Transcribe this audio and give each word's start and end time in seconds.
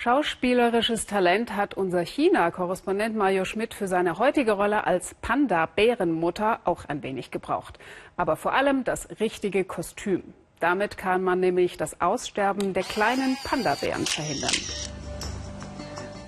Schauspielerisches 0.00 1.06
Talent 1.06 1.56
hat 1.56 1.74
unser 1.74 2.02
China-Korrespondent 2.02 3.16
Mario 3.16 3.44
Schmidt 3.44 3.74
für 3.74 3.88
seine 3.88 4.16
heutige 4.20 4.52
Rolle 4.52 4.86
als 4.86 5.16
Panda-Bärenmutter 5.22 6.60
auch 6.66 6.84
ein 6.84 7.02
wenig 7.02 7.32
gebraucht. 7.32 7.80
Aber 8.16 8.36
vor 8.36 8.52
allem 8.52 8.84
das 8.84 9.08
richtige 9.18 9.64
Kostüm. 9.64 10.22
Damit 10.60 10.98
kann 10.98 11.24
man 11.24 11.40
nämlich 11.40 11.78
das 11.78 12.00
Aussterben 12.00 12.74
der 12.74 12.84
kleinen 12.84 13.36
Panda-Bären 13.42 14.06
verhindern. 14.06 14.54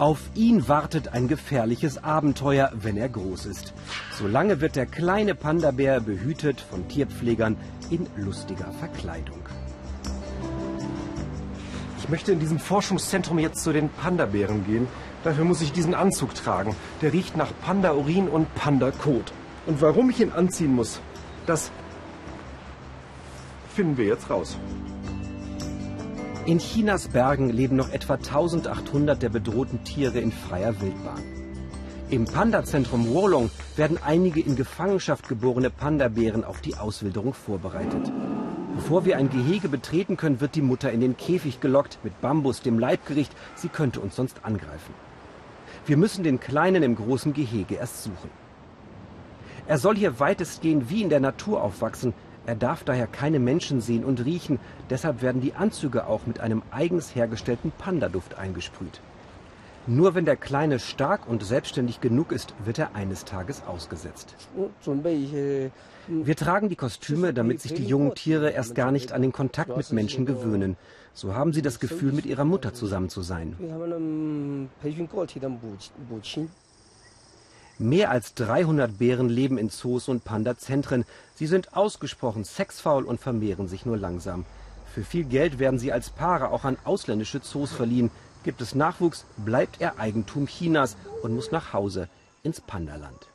Auf 0.00 0.18
ihn 0.34 0.66
wartet 0.66 1.14
ein 1.14 1.28
gefährliches 1.28 2.02
Abenteuer, 2.02 2.72
wenn 2.74 2.96
er 2.96 3.08
groß 3.08 3.46
ist. 3.46 3.72
Solange 4.10 4.60
wird 4.60 4.74
der 4.74 4.86
kleine 4.86 5.36
Panda-Bär 5.36 6.00
behütet 6.00 6.60
von 6.60 6.88
Tierpflegern 6.88 7.56
in 7.88 8.08
lustiger 8.16 8.72
Verkleidung. 8.80 9.44
Ich 12.10 12.12
möchte 12.12 12.32
in 12.32 12.40
diesem 12.40 12.58
Forschungszentrum 12.58 13.38
jetzt 13.38 13.62
zu 13.62 13.72
den 13.72 13.88
Panda-Bären 13.88 14.66
gehen. 14.66 14.88
Dafür 15.22 15.44
muss 15.44 15.62
ich 15.62 15.70
diesen 15.70 15.94
Anzug 15.94 16.34
tragen. 16.34 16.74
Der 17.02 17.12
riecht 17.12 17.36
nach 17.36 17.52
Panda-Urin 17.64 18.26
und 18.26 18.52
Panda-Kot. 18.56 19.32
Und 19.66 19.80
warum 19.80 20.10
ich 20.10 20.20
ihn 20.20 20.32
anziehen 20.32 20.74
muss, 20.74 21.00
das 21.46 21.70
finden 23.72 23.96
wir 23.96 24.06
jetzt 24.06 24.28
raus. 24.28 24.58
In 26.46 26.58
Chinas 26.58 27.06
Bergen 27.06 27.48
leben 27.48 27.76
noch 27.76 27.92
etwa 27.92 28.14
1800 28.14 29.22
der 29.22 29.28
bedrohten 29.28 29.84
Tiere 29.84 30.18
in 30.18 30.32
freier 30.32 30.80
Wildbahn. 30.80 31.22
Im 32.08 32.24
Panda-Zentrum 32.24 33.14
Wolong 33.14 33.52
werden 33.76 34.00
einige 34.04 34.40
in 34.40 34.56
Gefangenschaft 34.56 35.28
geborene 35.28 35.70
Panda-Bären 35.70 36.42
auf 36.42 36.60
die 36.60 36.74
Auswilderung 36.74 37.34
vorbereitet. 37.34 38.10
Bevor 38.76 39.04
wir 39.04 39.16
ein 39.16 39.30
Gehege 39.30 39.68
betreten 39.68 40.16
können, 40.16 40.40
wird 40.40 40.54
die 40.54 40.62
Mutter 40.62 40.92
in 40.92 41.00
den 41.00 41.16
Käfig 41.16 41.60
gelockt 41.60 41.98
mit 42.02 42.20
Bambus, 42.20 42.62
dem 42.62 42.78
Leibgericht. 42.78 43.32
Sie 43.56 43.68
könnte 43.68 44.00
uns 44.00 44.16
sonst 44.16 44.44
angreifen. 44.44 44.94
Wir 45.86 45.96
müssen 45.96 46.22
den 46.22 46.38
Kleinen 46.38 46.82
im 46.82 46.94
großen 46.94 47.32
Gehege 47.32 47.74
erst 47.74 48.04
suchen. 48.04 48.30
Er 49.66 49.78
soll 49.78 49.96
hier 49.96 50.20
weitestgehend 50.20 50.90
wie 50.90 51.02
in 51.02 51.08
der 51.08 51.20
Natur 51.20 51.62
aufwachsen. 51.62 52.14
Er 52.46 52.54
darf 52.54 52.84
daher 52.84 53.06
keine 53.06 53.38
Menschen 53.38 53.80
sehen 53.80 54.04
und 54.04 54.24
riechen. 54.24 54.58
Deshalb 54.88 55.22
werden 55.22 55.40
die 55.40 55.54
Anzüge 55.54 56.06
auch 56.06 56.26
mit 56.26 56.40
einem 56.40 56.62
eigens 56.70 57.14
hergestellten 57.14 57.72
Pandaduft 57.76 58.38
eingesprüht. 58.38 59.00
Nur 59.86 60.14
wenn 60.14 60.24
der 60.24 60.36
Kleine 60.36 60.78
stark 60.78 61.28
und 61.28 61.42
selbstständig 61.42 62.00
genug 62.00 62.32
ist, 62.32 62.54
wird 62.64 62.78
er 62.78 62.94
eines 62.94 63.24
Tages 63.24 63.62
ausgesetzt. 63.66 64.36
Wir 66.06 66.36
tragen 66.36 66.68
die 66.68 66.76
Kostüme, 66.76 67.32
damit 67.32 67.60
sich 67.60 67.74
die 67.74 67.84
jungen 67.84 68.14
Tiere 68.14 68.50
erst 68.50 68.74
gar 68.74 68.92
nicht 68.92 69.12
an 69.12 69.22
den 69.22 69.32
Kontakt 69.32 69.76
mit 69.76 69.92
Menschen 69.92 70.26
gewöhnen. 70.26 70.76
So 71.14 71.34
haben 71.34 71.52
sie 71.52 71.62
das 71.62 71.80
Gefühl, 71.80 72.12
mit 72.12 72.26
ihrer 72.26 72.44
Mutter 72.44 72.74
zusammen 72.74 73.08
zu 73.08 73.22
sein. 73.22 73.56
Mehr 77.78 78.10
als 78.10 78.34
300 78.34 78.98
Bären 78.98 79.28
leben 79.30 79.56
in 79.56 79.70
Zoos 79.70 80.08
und 80.08 80.22
Panda-Zentren. 80.22 81.04
Sie 81.34 81.46
sind 81.46 81.74
ausgesprochen 81.74 82.44
sexfaul 82.44 83.04
und 83.04 83.20
vermehren 83.20 83.68
sich 83.68 83.86
nur 83.86 83.96
langsam. 83.96 84.44
Für 84.94 85.02
viel 85.02 85.24
Geld 85.24 85.58
werden 85.58 85.78
sie 85.78 85.90
als 85.92 86.10
Paare 86.10 86.50
auch 86.50 86.64
an 86.64 86.76
ausländische 86.84 87.40
Zoos 87.40 87.72
verliehen. 87.72 88.10
Gibt 88.42 88.60
es 88.60 88.74
Nachwuchs, 88.74 89.26
bleibt 89.36 89.80
er 89.80 89.98
Eigentum 89.98 90.46
Chinas 90.46 90.96
und 91.22 91.34
muss 91.34 91.50
nach 91.50 91.72
Hause 91.72 92.08
ins 92.42 92.60
Pandaland. 92.60 93.30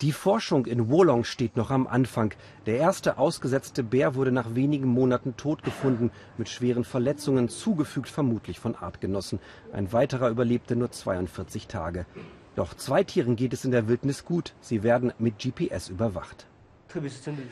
Die 0.00 0.12
Forschung 0.12 0.66
in 0.66 0.90
Wolong 0.90 1.24
steht 1.24 1.56
noch 1.56 1.70
am 1.70 1.88
Anfang. 1.88 2.32
Der 2.66 2.78
erste 2.78 3.18
ausgesetzte 3.18 3.82
Bär 3.82 4.14
wurde 4.14 4.30
nach 4.30 4.54
wenigen 4.54 4.86
Monaten 4.86 5.36
tot 5.36 5.64
gefunden, 5.64 6.12
mit 6.36 6.48
schweren 6.48 6.84
Verletzungen, 6.84 7.48
zugefügt 7.48 8.08
vermutlich 8.08 8.60
von 8.60 8.76
Artgenossen. 8.76 9.40
Ein 9.72 9.92
weiterer 9.92 10.30
überlebte 10.30 10.76
nur 10.76 10.92
42 10.92 11.66
Tage. 11.66 12.06
Doch 12.54 12.74
zwei 12.74 13.02
Tieren 13.02 13.34
geht 13.34 13.52
es 13.52 13.64
in 13.64 13.72
der 13.72 13.88
Wildnis 13.88 14.24
gut. 14.24 14.54
Sie 14.60 14.82
werden 14.82 15.12
mit 15.18 15.40
GPS 15.40 15.88
überwacht. 15.88 16.47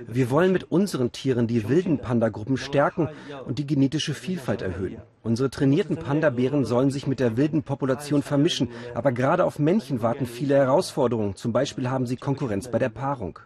Wir 0.08 0.30
wollen 0.30 0.52
mit 0.52 0.70
unseren 0.70 1.12
Tieren 1.12 1.46
die 1.46 1.68
wilden 1.68 1.98
Panda-Gruppen 1.98 2.56
stärken 2.56 3.08
und 3.44 3.58
die 3.58 3.66
genetische 3.66 4.14
Vielfalt 4.14 4.62
erhöhen. 4.62 4.98
Unsere 5.22 5.50
trainierten 5.50 5.96
Panda-Bären 5.96 6.64
sollen 6.64 6.90
sich 6.90 7.06
mit 7.06 7.20
der 7.20 7.36
wilden 7.36 7.62
Population 7.62 8.22
vermischen, 8.22 8.68
aber 8.94 9.12
gerade 9.12 9.44
auf 9.44 9.58
Männchen 9.58 10.02
warten 10.02 10.26
viele 10.26 10.56
Herausforderungen. 10.56 11.36
Zum 11.36 11.52
Beispiel 11.52 11.90
haben 11.90 12.06
sie 12.06 12.16
Konkurrenz 12.16 12.70
bei 12.70 12.78
der 12.78 12.88
Paarung. 12.88 13.38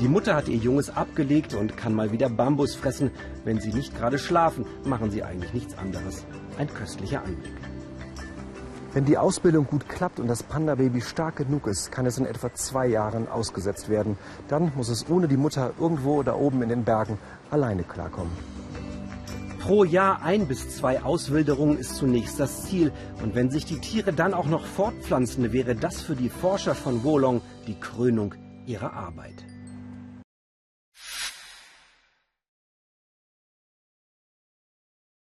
Die 0.00 0.08
Mutter 0.08 0.36
hat 0.36 0.48
ihr 0.48 0.56
Junges 0.56 0.90
abgelegt 0.90 1.54
und 1.54 1.76
kann 1.76 1.92
mal 1.92 2.12
wieder 2.12 2.28
Bambus 2.28 2.76
fressen. 2.76 3.10
Wenn 3.44 3.60
sie 3.60 3.72
nicht 3.72 3.96
gerade 3.96 4.18
schlafen, 4.18 4.64
machen 4.84 5.10
sie 5.10 5.24
eigentlich 5.24 5.52
nichts 5.54 5.76
anderes. 5.76 6.24
Ein 6.56 6.72
köstlicher 6.72 7.24
Anblick. 7.24 7.67
Wenn 8.94 9.04
die 9.04 9.18
Ausbildung 9.18 9.66
gut 9.66 9.86
klappt 9.86 10.18
und 10.18 10.28
das 10.28 10.42
Panda-Baby 10.42 11.02
stark 11.02 11.36
genug 11.36 11.66
ist, 11.66 11.92
kann 11.92 12.06
es 12.06 12.16
in 12.16 12.24
etwa 12.24 12.54
zwei 12.54 12.86
Jahren 12.86 13.28
ausgesetzt 13.28 13.90
werden. 13.90 14.16
Dann 14.48 14.72
muss 14.74 14.88
es 14.88 15.10
ohne 15.10 15.28
die 15.28 15.36
Mutter 15.36 15.72
irgendwo 15.78 16.22
da 16.22 16.34
oben 16.34 16.62
in 16.62 16.70
den 16.70 16.84
Bergen 16.84 17.18
alleine 17.50 17.82
klarkommen. 17.82 18.32
Pro 19.60 19.84
Jahr 19.84 20.22
ein 20.22 20.46
bis 20.46 20.74
zwei 20.74 21.02
Auswilderungen 21.02 21.76
ist 21.76 21.96
zunächst 21.96 22.40
das 22.40 22.64
Ziel. 22.64 22.90
Und 23.22 23.34
wenn 23.34 23.50
sich 23.50 23.66
die 23.66 23.78
Tiere 23.78 24.14
dann 24.14 24.32
auch 24.32 24.46
noch 24.46 24.64
fortpflanzen, 24.64 25.52
wäre 25.52 25.74
das 25.74 26.00
für 26.00 26.16
die 26.16 26.30
Forscher 26.30 26.74
von 26.74 27.04
Wolong 27.04 27.42
die 27.66 27.78
Krönung 27.78 28.34
ihrer 28.64 28.94
Arbeit. 28.94 29.47